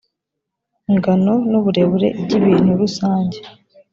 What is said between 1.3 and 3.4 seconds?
n’uburebure by’ibintu rusange